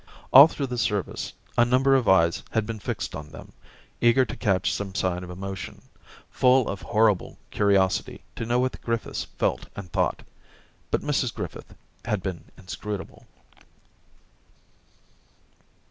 [0.33, 3.51] All through the service a number of eyes had been fixed on them,
[4.01, 5.83] eager to catch some sign of emotion,
[6.31, 10.23] full of horrible curiosity to know what the Griffiths felt and thought;
[10.89, 11.75] but Mrs Griffith
[12.05, 13.27] had been inscrutable.